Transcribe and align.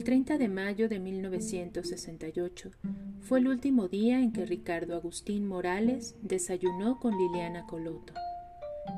El 0.00 0.04
30 0.04 0.38
de 0.38 0.48
mayo 0.48 0.88
de 0.88 0.98
1968 0.98 2.70
fue 3.20 3.38
el 3.38 3.48
último 3.48 3.86
día 3.86 4.18
en 4.18 4.32
que 4.32 4.46
Ricardo 4.46 4.96
Agustín 4.96 5.46
Morales 5.46 6.14
desayunó 6.22 6.98
con 6.98 7.18
Liliana 7.18 7.66
Coloto, 7.66 8.14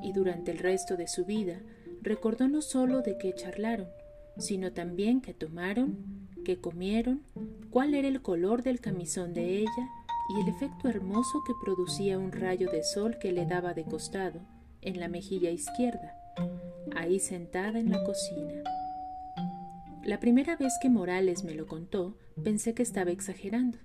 y 0.00 0.12
durante 0.12 0.52
el 0.52 0.58
resto 0.58 0.96
de 0.96 1.08
su 1.08 1.24
vida 1.24 1.60
recordó 2.02 2.46
no 2.46 2.62
solo 2.62 3.02
de 3.02 3.18
qué 3.18 3.34
charlaron, 3.34 3.88
sino 4.38 4.72
también 4.72 5.20
qué 5.20 5.34
tomaron, 5.34 6.28
qué 6.44 6.60
comieron, 6.60 7.24
cuál 7.70 7.94
era 7.94 8.06
el 8.06 8.22
color 8.22 8.62
del 8.62 8.80
camisón 8.80 9.34
de 9.34 9.58
ella 9.58 9.88
y 10.36 10.40
el 10.40 10.48
efecto 10.54 10.88
hermoso 10.88 11.42
que 11.44 11.52
producía 11.64 12.16
un 12.16 12.30
rayo 12.30 12.70
de 12.70 12.84
sol 12.84 13.18
que 13.18 13.32
le 13.32 13.44
daba 13.44 13.74
de 13.74 13.82
costado, 13.82 14.38
en 14.82 15.00
la 15.00 15.08
mejilla 15.08 15.50
izquierda, 15.50 16.14
ahí 16.94 17.18
sentada 17.18 17.80
en 17.80 17.90
la 17.90 18.04
cocina. 18.04 18.62
La 20.04 20.18
primera 20.18 20.56
vez 20.56 20.72
que 20.82 20.90
Morales 20.90 21.44
me 21.44 21.54
lo 21.54 21.68
contó, 21.68 22.16
pensé 22.42 22.74
que 22.74 22.82
estaba 22.82 23.12
exagerando, 23.12 23.78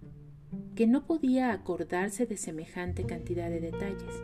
que 0.74 0.88
no 0.88 1.06
podía 1.06 1.54
acordarse 1.54 2.26
de 2.26 2.38
semejante 2.38 3.06
cantidad 3.06 3.52
de 3.52 3.60
detalles. 3.60 4.24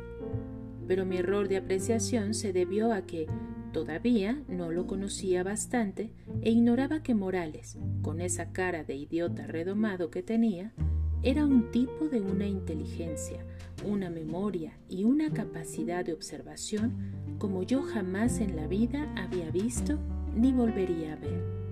Pero 0.88 1.06
mi 1.06 1.18
error 1.18 1.48
de 1.48 1.58
apreciación 1.58 2.34
se 2.34 2.52
debió 2.52 2.92
a 2.92 3.06
que 3.06 3.28
todavía 3.74 4.42
no 4.48 4.72
lo 4.72 4.88
conocía 4.88 5.44
bastante 5.44 6.12
e 6.42 6.50
ignoraba 6.50 7.04
que 7.04 7.14
Morales, 7.14 7.78
con 8.02 8.22
esa 8.22 8.52
cara 8.52 8.84
de 8.84 8.96
idiota 8.96 9.46
redomado 9.46 10.10
que 10.10 10.24
tenía, 10.24 10.74
era 11.22 11.46
un 11.46 11.70
tipo 11.70 12.10
de 12.10 12.22
una 12.22 12.48
inteligencia, 12.48 13.46
una 13.86 14.10
memoria 14.10 14.80
y 14.90 15.04
una 15.04 15.32
capacidad 15.32 16.04
de 16.04 16.14
observación 16.14 17.38
como 17.38 17.62
yo 17.62 17.84
jamás 17.84 18.40
en 18.40 18.56
la 18.56 18.66
vida 18.66 19.14
había 19.16 19.52
visto 19.52 20.00
ni 20.36 20.52
volvería 20.52 21.14
a 21.14 21.18
ver. 21.18 21.63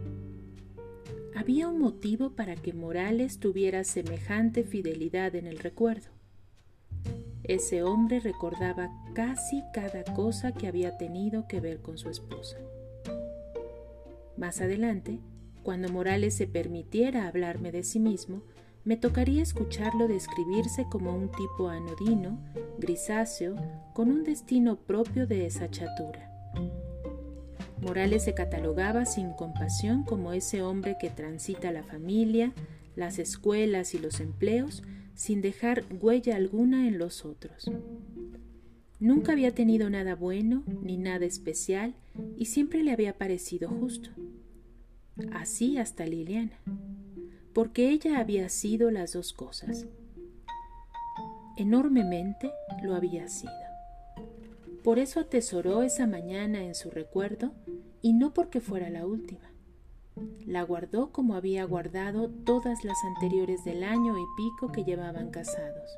Había 1.41 1.67
un 1.69 1.79
motivo 1.79 2.35
para 2.35 2.55
que 2.55 2.71
Morales 2.71 3.39
tuviera 3.39 3.83
semejante 3.83 4.63
fidelidad 4.63 5.33
en 5.33 5.47
el 5.47 5.57
recuerdo. 5.57 6.11
Ese 7.43 7.81
hombre 7.81 8.19
recordaba 8.19 8.91
casi 9.15 9.63
cada 9.73 10.03
cosa 10.03 10.51
que 10.51 10.67
había 10.67 10.99
tenido 10.99 11.47
que 11.47 11.59
ver 11.59 11.81
con 11.81 11.97
su 11.97 12.11
esposa. 12.11 12.57
Más 14.37 14.61
adelante, 14.61 15.17
cuando 15.63 15.89
Morales 15.91 16.35
se 16.35 16.45
permitiera 16.45 17.27
hablarme 17.27 17.71
de 17.71 17.81
sí 17.81 17.99
mismo, 17.99 18.43
me 18.83 18.95
tocaría 18.95 19.41
escucharlo 19.41 20.07
describirse 20.07 20.85
como 20.91 21.11
un 21.15 21.31
tipo 21.31 21.69
anodino, 21.69 22.37
grisáceo, 22.77 23.55
con 23.95 24.11
un 24.11 24.23
destino 24.23 24.75
propio 24.75 25.25
de 25.25 25.47
esa 25.47 25.71
chatura. 25.71 26.29
Morales 27.81 28.23
se 28.23 28.33
catalogaba 28.33 29.05
sin 29.05 29.33
compasión 29.33 30.03
como 30.03 30.33
ese 30.33 30.61
hombre 30.61 30.97
que 30.99 31.09
transita 31.09 31.71
la 31.71 31.83
familia, 31.83 32.53
las 32.95 33.17
escuelas 33.19 33.93
y 33.95 33.99
los 33.99 34.19
empleos 34.19 34.83
sin 35.15 35.41
dejar 35.41 35.83
huella 35.99 36.35
alguna 36.35 36.87
en 36.87 36.97
los 36.97 37.25
otros. 37.25 37.71
Nunca 38.99 39.31
había 39.31 39.53
tenido 39.53 39.89
nada 39.89 40.15
bueno 40.15 40.63
ni 40.83 40.97
nada 40.97 41.25
especial 41.25 41.95
y 42.37 42.45
siempre 42.45 42.83
le 42.83 42.91
había 42.91 43.17
parecido 43.17 43.67
justo. 43.67 44.11
Así 45.31 45.77
hasta 45.77 46.05
Liliana, 46.05 46.59
porque 47.53 47.89
ella 47.89 48.19
había 48.19 48.47
sido 48.49 48.91
las 48.91 49.13
dos 49.13 49.33
cosas. 49.33 49.87
Enormemente 51.57 52.51
lo 52.83 52.95
había 52.95 53.27
sido. 53.27 53.70
Por 54.83 54.97
eso 54.97 55.19
atesoró 55.19 55.83
esa 55.83 56.07
mañana 56.07 56.63
en 56.63 56.73
su 56.73 56.89
recuerdo 56.89 57.51
y 58.01 58.13
no 58.13 58.33
porque 58.33 58.61
fuera 58.61 58.89
la 58.89 59.05
última. 59.05 59.51
La 60.45 60.63
guardó 60.63 61.11
como 61.11 61.35
había 61.35 61.63
guardado 61.65 62.29
todas 62.29 62.83
las 62.83 62.97
anteriores 63.15 63.63
del 63.63 63.83
año 63.83 64.17
y 64.17 64.23
pico 64.35 64.71
que 64.71 64.83
llevaban 64.83 65.29
casados. 65.29 65.89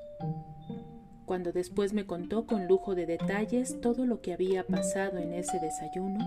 Cuando 1.25 1.53
después 1.53 1.93
me 1.93 2.05
contó 2.05 2.45
con 2.45 2.67
lujo 2.67 2.93
de 2.93 3.05
detalles 3.05 3.79
todo 3.79 4.05
lo 4.05 4.21
que 4.21 4.33
había 4.33 4.67
pasado 4.67 5.17
en 5.17 5.33
ese 5.33 5.59
desayuno, 5.59 6.19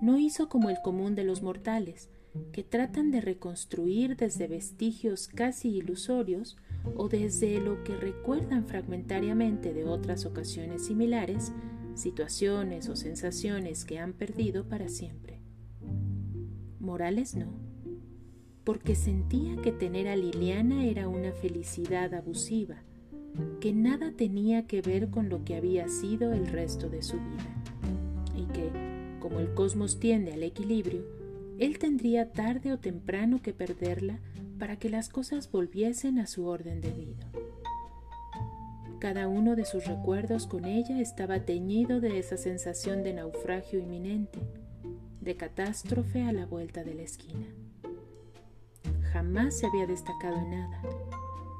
no 0.00 0.18
hizo 0.18 0.48
como 0.48 0.70
el 0.70 0.78
común 0.82 1.16
de 1.16 1.24
los 1.24 1.42
mortales, 1.42 2.08
que 2.52 2.62
tratan 2.62 3.10
de 3.10 3.20
reconstruir 3.20 4.16
desde 4.16 4.46
vestigios 4.46 5.26
casi 5.26 5.70
ilusorios 5.70 6.56
o 6.96 7.08
desde 7.08 7.60
lo 7.60 7.82
que 7.82 7.96
recuerdan 7.96 8.66
fragmentariamente 8.66 9.74
de 9.74 9.84
otras 9.84 10.24
ocasiones 10.24 10.86
similares 10.86 11.52
situaciones 11.98 12.88
o 12.88 12.96
sensaciones 12.96 13.84
que 13.84 13.98
han 13.98 14.12
perdido 14.12 14.68
para 14.68 14.88
siempre. 14.88 15.40
Morales 16.80 17.34
no, 17.34 17.52
porque 18.64 18.94
sentía 18.94 19.56
que 19.56 19.72
tener 19.72 20.08
a 20.08 20.16
Liliana 20.16 20.86
era 20.86 21.08
una 21.08 21.32
felicidad 21.32 22.14
abusiva, 22.14 22.82
que 23.60 23.72
nada 23.72 24.12
tenía 24.12 24.66
que 24.66 24.80
ver 24.80 25.10
con 25.10 25.28
lo 25.28 25.44
que 25.44 25.56
había 25.56 25.88
sido 25.88 26.32
el 26.32 26.46
resto 26.46 26.88
de 26.88 27.02
su 27.02 27.16
vida, 27.16 27.62
y 28.36 28.44
que, 28.46 28.70
como 29.20 29.40
el 29.40 29.52
cosmos 29.54 29.98
tiende 30.00 30.32
al 30.32 30.42
equilibrio, 30.42 31.04
él 31.58 31.78
tendría 31.78 32.32
tarde 32.32 32.72
o 32.72 32.78
temprano 32.78 33.42
que 33.42 33.52
perderla 33.52 34.20
para 34.58 34.78
que 34.78 34.90
las 34.90 35.08
cosas 35.08 35.50
volviesen 35.50 36.18
a 36.18 36.26
su 36.26 36.46
orden 36.46 36.80
debido. 36.80 37.26
Cada 38.98 39.28
uno 39.28 39.54
de 39.54 39.64
sus 39.64 39.86
recuerdos 39.86 40.48
con 40.48 40.64
ella 40.64 41.00
estaba 41.00 41.38
teñido 41.44 42.00
de 42.00 42.18
esa 42.18 42.36
sensación 42.36 43.04
de 43.04 43.14
naufragio 43.14 43.78
inminente, 43.78 44.40
de 45.20 45.36
catástrofe 45.36 46.22
a 46.22 46.32
la 46.32 46.46
vuelta 46.46 46.82
de 46.82 46.94
la 46.94 47.02
esquina. 47.02 47.46
Jamás 49.12 49.56
se 49.56 49.66
había 49.66 49.86
destacado 49.86 50.36
en 50.38 50.50
nada, 50.50 50.82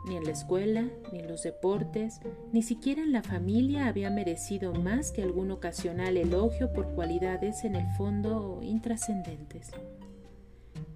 ni 0.09 0.17
en 0.17 0.25
la 0.25 0.33
escuela, 0.33 0.89
ni 1.13 1.21
en 1.21 1.29
los 1.29 1.45
deportes, 1.45 2.19
ni 2.53 2.63
siquiera 2.63 3.03
en 3.03 3.13
la 3.13 3.23
familia 3.23 3.87
había 3.87 4.11
merecido 4.11 4.73
más 4.75 5.13
que 5.13 5.23
algún 5.23 5.53
ocasional 5.53 6.17
elogio 6.17 6.73
por 6.73 6.93
cualidades 6.97 7.63
en 7.63 7.77
el 7.77 7.87
fondo 7.97 8.59
intrascendentes. 8.65 9.71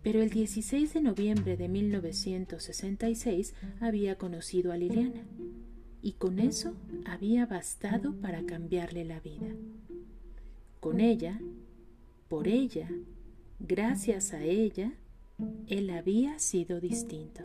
Pero 0.02 0.20
el 0.20 0.30
16 0.30 0.92
de 0.92 1.00
noviembre 1.02 1.56
de 1.56 1.68
1966 1.68 3.54
había 3.80 4.18
conocido 4.18 4.72
a 4.72 4.76
Liliana 4.76 5.22
y 6.02 6.12
con 6.14 6.40
eso 6.40 6.74
había 7.06 7.46
bastado 7.46 8.12
para 8.20 8.44
cambiarle 8.44 9.04
la 9.04 9.20
vida. 9.20 9.54
Con 10.80 11.00
ella, 11.00 11.40
por 12.28 12.48
ella, 12.48 12.90
gracias 13.60 14.32
a 14.32 14.42
ella, 14.42 14.92
él 15.68 15.90
había 15.90 16.38
sido 16.40 16.80
distinto. 16.80 17.44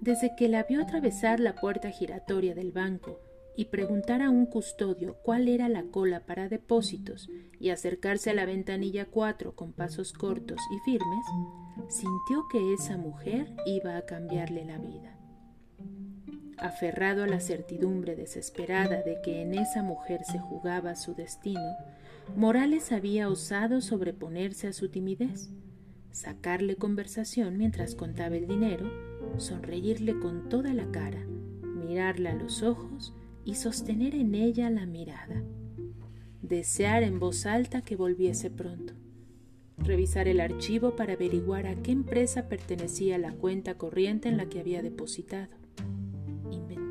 Desde 0.00 0.34
que 0.36 0.48
la 0.48 0.64
vio 0.64 0.82
atravesar 0.82 1.38
la 1.38 1.54
puerta 1.54 1.90
giratoria 1.90 2.54
del 2.54 2.72
banco 2.72 3.20
y 3.56 3.66
preguntar 3.66 4.22
a 4.22 4.30
un 4.30 4.46
custodio 4.46 5.16
cuál 5.22 5.46
era 5.46 5.68
la 5.68 5.84
cola 5.84 6.20
para 6.20 6.48
depósitos 6.48 7.28
y 7.60 7.68
acercarse 7.68 8.30
a 8.30 8.34
la 8.34 8.46
ventanilla 8.46 9.06
4 9.06 9.54
con 9.54 9.72
pasos 9.72 10.12
cortos 10.12 10.58
y 10.74 10.78
firmes, 10.90 11.26
sintió 11.88 12.46
que 12.50 12.72
esa 12.72 12.96
mujer 12.96 13.54
iba 13.66 13.96
a 13.96 14.06
cambiarle 14.06 14.64
la 14.64 14.78
vida 14.78 15.19
aferrado 16.60 17.22
a 17.22 17.26
la 17.26 17.40
certidumbre 17.40 18.16
desesperada 18.16 19.02
de 19.02 19.20
que 19.22 19.42
en 19.42 19.54
esa 19.54 19.82
mujer 19.82 20.24
se 20.24 20.38
jugaba 20.38 20.96
su 20.96 21.14
destino, 21.14 21.76
Morales 22.36 22.92
había 22.92 23.28
osado 23.28 23.80
sobreponerse 23.80 24.68
a 24.68 24.72
su 24.72 24.88
timidez, 24.88 25.50
sacarle 26.12 26.76
conversación 26.76 27.58
mientras 27.58 27.94
contaba 27.94 28.36
el 28.36 28.46
dinero, 28.46 28.90
sonreírle 29.38 30.18
con 30.18 30.48
toda 30.48 30.72
la 30.74 30.90
cara, 30.90 31.24
mirarla 31.62 32.32
a 32.32 32.34
los 32.34 32.62
ojos 32.62 33.14
y 33.44 33.54
sostener 33.54 34.14
en 34.14 34.34
ella 34.34 34.70
la 34.70 34.86
mirada. 34.86 35.42
Desear 36.42 37.02
en 37.02 37.18
voz 37.18 37.46
alta 37.46 37.82
que 37.82 37.96
volviese 37.96 38.50
pronto. 38.50 38.94
Revisar 39.76 40.28
el 40.28 40.40
archivo 40.40 40.94
para 40.94 41.14
averiguar 41.14 41.66
a 41.66 41.74
qué 41.76 41.90
empresa 41.92 42.48
pertenecía 42.48 43.18
la 43.18 43.32
cuenta 43.32 43.78
corriente 43.78 44.28
en 44.28 44.36
la 44.36 44.48
que 44.48 44.60
había 44.60 44.82
depositado 44.82 45.59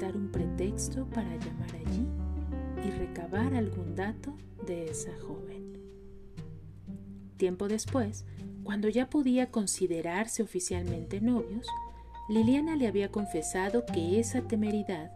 un 0.08 0.32
pretexto 0.32 1.06
para 1.08 1.36
llamar 1.36 1.70
allí 1.76 2.08
y 2.86 2.92
recabar 2.92 3.54
algún 3.54 3.96
dato 3.96 4.34
de 4.66 4.90
esa 4.90 5.12
joven. 5.28 5.78
Tiempo 7.38 7.68
después, 7.68 8.26
cuando 8.64 8.90
ya 8.90 9.10
podía 9.10 9.52
considerarse 9.52 10.44
oficialmente 10.44 11.22
novios, 11.22 11.68
Liliana 12.30 12.76
le 12.76 12.88
había 12.88 13.12
confesado 13.12 13.86
que 13.86 14.20
esa 14.20 14.42
temeridad, 14.42 15.12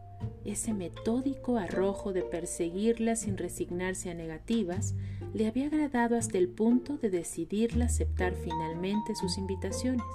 ese 0.45 0.73
metódico 0.73 1.57
arrojo 1.57 2.13
de 2.13 2.23
perseguirla 2.23 3.15
sin 3.15 3.37
resignarse 3.37 4.09
a 4.09 4.13
negativas, 4.13 4.95
le 5.33 5.47
había 5.47 5.67
agradado 5.67 6.17
hasta 6.17 6.37
el 6.37 6.49
punto 6.49 6.97
de 6.97 7.09
decidirla 7.09 7.85
aceptar 7.85 8.35
finalmente 8.35 9.15
sus 9.15 9.37
invitaciones, 9.37 10.05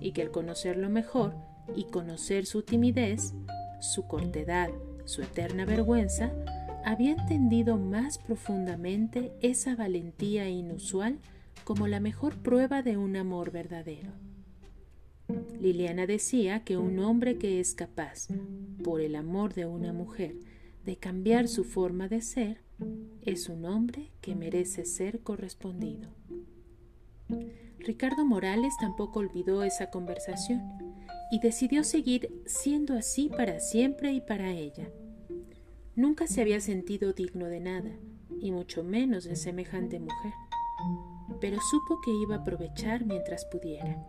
y 0.00 0.12
que 0.12 0.22
al 0.22 0.30
conocerlo 0.30 0.88
mejor 0.88 1.34
y 1.76 1.84
conocer 1.84 2.46
su 2.46 2.62
timidez, 2.62 3.34
su 3.80 4.06
cortedad, 4.06 4.70
su 5.04 5.22
eterna 5.22 5.64
vergüenza, 5.64 6.32
había 6.84 7.12
entendido 7.12 7.76
más 7.76 8.18
profundamente 8.18 9.32
esa 9.42 9.76
valentía 9.76 10.48
inusual 10.48 11.18
como 11.64 11.88
la 11.88 12.00
mejor 12.00 12.36
prueba 12.36 12.82
de 12.82 12.96
un 12.96 13.16
amor 13.16 13.50
verdadero. 13.50 14.12
Liliana 15.60 16.06
decía 16.06 16.64
que 16.64 16.76
un 16.76 16.98
hombre 16.98 17.38
que 17.38 17.60
es 17.60 17.74
capaz, 17.74 18.28
por 18.82 19.00
el 19.00 19.14
amor 19.14 19.54
de 19.54 19.66
una 19.66 19.92
mujer, 19.92 20.34
de 20.84 20.96
cambiar 20.96 21.48
su 21.48 21.64
forma 21.64 22.08
de 22.08 22.22
ser, 22.22 22.62
es 23.22 23.48
un 23.48 23.66
hombre 23.66 24.10
que 24.20 24.34
merece 24.34 24.84
ser 24.86 25.20
correspondido. 25.20 26.08
Ricardo 27.78 28.24
Morales 28.24 28.74
tampoco 28.80 29.20
olvidó 29.20 29.62
esa 29.62 29.90
conversación 29.90 30.89
y 31.30 31.40
decidió 31.40 31.84
seguir 31.84 32.42
siendo 32.46 32.94
así 32.94 33.28
para 33.28 33.60
siempre 33.60 34.12
y 34.12 34.20
para 34.20 34.52
ella. 34.52 34.90
Nunca 35.96 36.26
se 36.26 36.40
había 36.40 36.60
sentido 36.60 37.12
digno 37.12 37.46
de 37.46 37.60
nada, 37.60 37.90
y 38.40 38.52
mucho 38.52 38.82
menos 38.82 39.24
de 39.24 39.36
semejante 39.36 39.98
mujer, 39.98 40.32
pero 41.40 41.58
supo 41.60 42.00
que 42.00 42.10
iba 42.22 42.36
a 42.36 42.38
aprovechar 42.38 43.04
mientras 43.04 43.44
pudiera, 43.44 44.02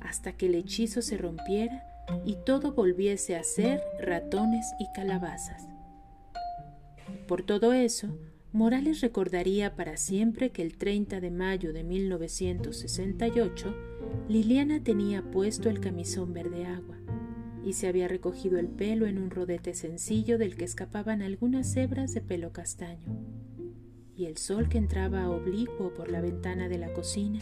hasta 0.00 0.36
que 0.36 0.46
el 0.46 0.54
hechizo 0.54 1.02
se 1.02 1.18
rompiera 1.18 1.84
y 2.24 2.36
todo 2.44 2.72
volviese 2.72 3.36
a 3.36 3.44
ser 3.44 3.82
ratones 4.00 4.66
y 4.78 4.86
calabazas. 4.94 5.68
Por 7.26 7.42
todo 7.42 7.72
eso, 7.72 8.08
Morales 8.52 9.02
recordaría 9.02 9.76
para 9.76 9.98
siempre 9.98 10.50
que 10.50 10.62
el 10.62 10.78
30 10.78 11.20
de 11.20 11.30
mayo 11.30 11.74
de 11.74 11.84
1968 11.84 13.74
Liliana 14.26 14.82
tenía 14.82 15.20
puesto 15.22 15.68
el 15.68 15.80
camisón 15.80 16.32
verde 16.32 16.64
agua 16.64 16.96
y 17.62 17.74
se 17.74 17.88
había 17.88 18.08
recogido 18.08 18.58
el 18.58 18.68
pelo 18.68 19.06
en 19.06 19.18
un 19.18 19.30
rodete 19.30 19.74
sencillo 19.74 20.38
del 20.38 20.56
que 20.56 20.64
escapaban 20.64 21.20
algunas 21.20 21.76
hebras 21.76 22.14
de 22.14 22.22
pelo 22.22 22.50
castaño. 22.50 23.18
Y 24.16 24.24
el 24.24 24.38
sol 24.38 24.70
que 24.70 24.78
entraba 24.78 25.28
oblicuo 25.28 25.92
por 25.92 26.10
la 26.10 26.22
ventana 26.22 26.70
de 26.70 26.78
la 26.78 26.90
cocina 26.94 27.40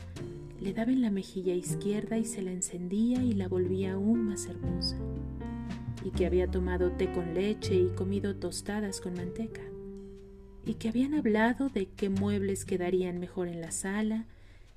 le 0.60 0.72
daba 0.72 0.90
en 0.90 1.02
la 1.02 1.12
mejilla 1.12 1.54
izquierda 1.54 2.18
y 2.18 2.24
se 2.24 2.42
la 2.42 2.50
encendía 2.50 3.22
y 3.22 3.32
la 3.32 3.46
volvía 3.46 3.92
aún 3.92 4.24
más 4.26 4.46
hermosa. 4.46 4.96
Y 6.04 6.10
que 6.10 6.26
había 6.26 6.50
tomado 6.50 6.90
té 6.90 7.12
con 7.12 7.32
leche 7.32 7.76
y 7.76 7.94
comido 7.94 8.34
tostadas 8.34 9.00
con 9.00 9.14
manteca 9.14 9.62
y 10.66 10.74
que 10.74 10.88
habían 10.88 11.14
hablado 11.14 11.68
de 11.68 11.86
qué 11.86 12.10
muebles 12.10 12.64
quedarían 12.64 13.20
mejor 13.20 13.46
en 13.46 13.60
la 13.60 13.70
sala 13.70 14.26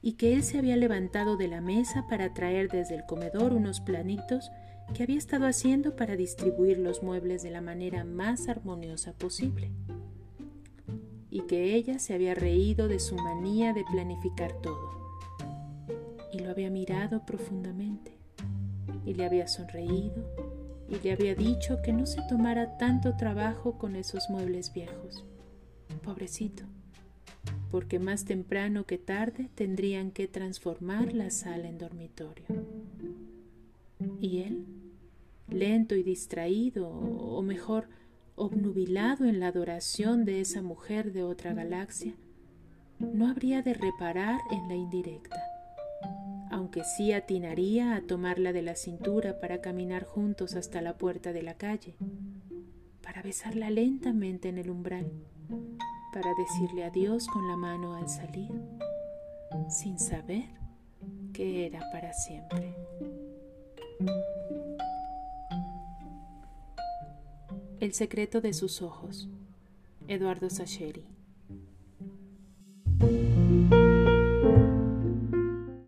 y 0.03 0.13
que 0.13 0.35
él 0.35 0.43
se 0.43 0.59
había 0.59 0.77
levantado 0.77 1.35
de 1.35 1.47
la 1.47 1.61
mesa 1.61 2.05
para 2.07 2.33
traer 2.33 2.69
desde 2.69 2.95
el 2.95 3.05
comedor 3.05 3.53
unos 3.53 3.81
planitos 3.81 4.51
que 4.93 5.03
había 5.03 5.17
estado 5.17 5.47
haciendo 5.47 5.95
para 5.95 6.15
distribuir 6.15 6.77
los 6.77 7.01
muebles 7.01 7.41
de 7.41 7.49
la 7.49 7.61
manera 7.61 8.05
más 8.05 8.47
armoniosa 8.47 9.13
posible. 9.13 9.71
Y 11.31 11.41
que 11.41 11.75
ella 11.75 11.99
se 11.99 12.13
había 12.13 12.33
reído 12.33 12.87
de 12.87 12.99
su 12.99 13.15
manía 13.15 13.73
de 13.73 13.83
planificar 13.83 14.53
todo. 14.61 14.89
Y 16.31 16.39
lo 16.39 16.51
había 16.51 16.69
mirado 16.69 17.25
profundamente 17.25 18.13
y 19.05 19.15
le 19.15 19.25
había 19.25 19.47
sonreído 19.47 20.23
y 20.87 20.99
le 20.99 21.11
había 21.11 21.35
dicho 21.35 21.81
que 21.83 21.93
no 21.93 22.05
se 22.05 22.21
tomara 22.29 22.77
tanto 22.77 23.15
trabajo 23.15 23.77
con 23.77 23.95
esos 23.95 24.29
muebles 24.29 24.71
viejos 24.73 25.23
pobrecito, 25.99 26.63
porque 27.71 27.99
más 27.99 28.25
temprano 28.25 28.85
que 28.85 28.97
tarde 28.97 29.49
tendrían 29.55 30.11
que 30.11 30.27
transformar 30.27 31.13
la 31.13 31.29
sala 31.29 31.67
en 31.67 31.77
dormitorio. 31.77 32.45
Y 34.19 34.39
él, 34.39 34.65
lento 35.49 35.95
y 35.95 36.03
distraído, 36.03 36.89
o 36.89 37.41
mejor, 37.41 37.87
obnubilado 38.35 39.25
en 39.25 39.39
la 39.39 39.47
adoración 39.47 40.25
de 40.25 40.41
esa 40.41 40.61
mujer 40.61 41.11
de 41.11 41.23
otra 41.23 41.53
galaxia, 41.53 42.15
no 42.99 43.27
habría 43.27 43.61
de 43.61 43.73
reparar 43.73 44.39
en 44.51 44.67
la 44.67 44.75
indirecta, 44.75 45.41
aunque 46.49 46.83
sí 46.83 47.11
atinaría 47.11 47.95
a 47.95 48.01
tomarla 48.01 48.53
de 48.53 48.61
la 48.61 48.75
cintura 48.75 49.39
para 49.39 49.61
caminar 49.61 50.05
juntos 50.05 50.55
hasta 50.55 50.81
la 50.81 50.97
puerta 50.97 51.33
de 51.33 51.43
la 51.43 51.55
calle, 51.55 51.95
para 53.01 53.21
besarla 53.21 53.69
lentamente 53.69 54.49
en 54.49 54.57
el 54.57 54.69
umbral 54.69 55.11
para 56.11 56.33
decirle 56.33 56.83
adiós 56.83 57.27
con 57.27 57.47
la 57.47 57.55
mano 57.55 57.95
al 57.95 58.09
salir, 58.09 58.51
sin 59.69 59.99
saber 59.99 60.45
que 61.33 61.65
era 61.65 61.79
para 61.91 62.13
siempre. 62.13 62.75
El 67.79 67.93
secreto 67.93 68.41
de 68.41 68.53
sus 68.53 68.81
ojos, 68.81 69.29
Eduardo 70.07 70.49
Sacheri. 70.49 71.18